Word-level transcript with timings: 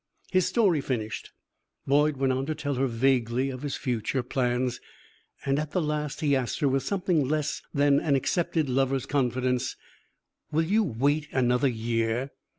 His 0.31 0.47
story 0.47 0.81
finished, 0.81 1.29
Boyd 1.85 2.17
went 2.17 2.33
on 2.33 2.47
to 2.47 2.55
tell 2.55 2.73
her 2.73 2.87
vaguely 2.87 3.51
of 3.51 3.61
his 3.61 3.75
future 3.75 4.23
plans, 4.23 4.81
and 5.45 5.59
at 5.59 5.73
the 5.73 5.79
last 5.79 6.21
he 6.21 6.35
asked 6.35 6.59
her, 6.61 6.67
with 6.67 6.81
something 6.81 7.27
less 7.27 7.61
than 7.71 7.99
an 7.99 8.15
accepted 8.15 8.67
lover's 8.67 9.05
confidence: 9.05 9.75
"Will 10.51 10.65
you 10.65 10.83
wait 10.83 11.27
another 11.31 11.67
year?" 11.69 12.31